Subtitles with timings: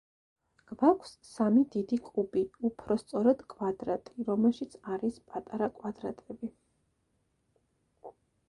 [0.69, 6.51] გვაქვს სამი დიდი კუბი, უფრო სწორედ კვადრატი, რომელშიც არის პატარა კვადრატები.